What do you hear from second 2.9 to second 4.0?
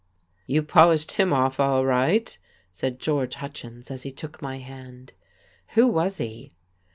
George Hutchins,